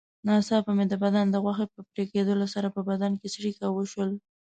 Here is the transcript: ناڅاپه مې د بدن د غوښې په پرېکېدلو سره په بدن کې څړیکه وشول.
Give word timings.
ناڅاپه 0.27 0.71
مې 0.77 0.85
د 0.89 0.93
بدن 1.03 1.25
د 1.31 1.35
غوښې 1.43 1.65
په 1.73 1.79
پرېکېدلو 1.91 2.45
سره 2.53 2.67
په 2.75 2.81
بدن 2.89 3.11
کې 3.19 3.27
څړیکه 3.35 3.65
وشول. 3.71 4.11